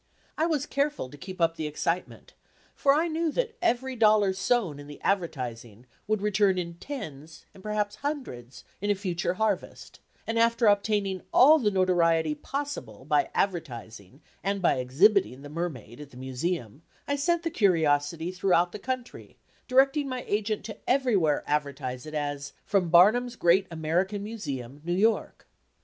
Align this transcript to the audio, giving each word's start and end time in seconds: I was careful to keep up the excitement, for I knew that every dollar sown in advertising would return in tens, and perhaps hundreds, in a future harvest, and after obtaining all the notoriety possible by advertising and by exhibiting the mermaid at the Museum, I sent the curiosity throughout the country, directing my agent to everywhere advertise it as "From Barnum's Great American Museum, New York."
I 0.35 0.47
was 0.47 0.65
careful 0.65 1.11
to 1.11 1.15
keep 1.17 1.39
up 1.39 1.57
the 1.57 1.67
excitement, 1.67 2.33
for 2.73 2.91
I 2.91 3.07
knew 3.07 3.31
that 3.33 3.55
every 3.61 3.95
dollar 3.95 4.33
sown 4.33 4.79
in 4.79 4.97
advertising 5.03 5.85
would 6.07 6.23
return 6.23 6.57
in 6.57 6.73
tens, 6.79 7.45
and 7.53 7.61
perhaps 7.61 7.97
hundreds, 7.97 8.63
in 8.81 8.89
a 8.89 8.95
future 8.95 9.35
harvest, 9.35 9.99
and 10.25 10.39
after 10.39 10.65
obtaining 10.65 11.21
all 11.31 11.59
the 11.59 11.69
notoriety 11.69 12.33
possible 12.33 13.05
by 13.05 13.29
advertising 13.35 14.23
and 14.43 14.59
by 14.59 14.77
exhibiting 14.79 15.43
the 15.43 15.49
mermaid 15.49 16.01
at 16.01 16.09
the 16.09 16.17
Museum, 16.17 16.81
I 17.07 17.15
sent 17.15 17.43
the 17.43 17.51
curiosity 17.51 18.31
throughout 18.31 18.71
the 18.71 18.79
country, 18.79 19.37
directing 19.67 20.09
my 20.09 20.23
agent 20.27 20.65
to 20.65 20.77
everywhere 20.89 21.43
advertise 21.45 22.07
it 22.07 22.15
as 22.15 22.53
"From 22.65 22.89
Barnum's 22.89 23.35
Great 23.35 23.67
American 23.69 24.23
Museum, 24.23 24.81
New 24.83 24.95
York." 24.95 25.47